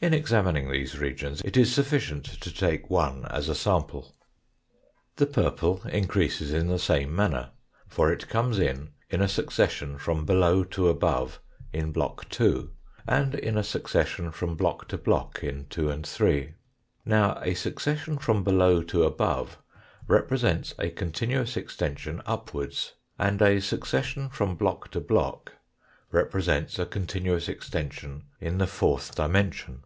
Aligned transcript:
In 0.00 0.14
examining 0.14 0.70
these 0.70 0.96
regions 0.96 1.42
it 1.44 1.56
is 1.56 1.74
sufficient 1.74 2.24
to 2.24 2.54
take 2.54 2.88
one 2.88 3.24
as 3.26 3.48
a 3.48 3.54
sample. 3.56 4.14
The 5.16 5.26
purple 5.26 5.82
increases 5.88 6.52
in 6.52 6.68
the 6.68 6.78
same 6.78 7.12
manner, 7.16 7.50
for 7.88 8.12
it 8.12 8.28
comes 8.28 8.60
in 8.60 8.92
in 9.10 9.20
a 9.20 9.26
succession 9.26 9.98
from 9.98 10.24
below 10.24 10.62
to 10.62 10.86
above 10.88 11.40
in 11.72 11.90
block 11.90 12.28
2, 12.28 12.70
and 13.08 13.34
in 13.34 13.58
a 13.58 13.64
succession 13.64 14.30
from 14.30 14.54
block 14.54 14.86
to 14.86 14.96
block 14.98 15.42
in 15.42 15.66
2 15.66 15.90
and 15.90 16.06
3. 16.06 16.54
Now, 17.04 17.40
a 17.42 17.54
succession 17.54 18.18
from 18.18 18.44
below 18.44 18.84
to 18.84 19.02
above 19.02 19.58
represents 20.06 20.76
a 20.78 20.90
continuous 20.90 21.56
extension 21.56 22.22
upwards, 22.24 22.92
and 23.18 23.42
a 23.42 23.58
succession 23.60 24.28
from 24.28 24.54
block 24.54 24.92
to 24.92 25.00
block 25.00 25.54
represents 26.12 26.78
a 26.78 26.86
continuous 26.86 27.48
extension 27.48 28.26
in 28.40 28.58
the 28.58 28.66
fourth 28.68 29.16
dimension. 29.16 29.82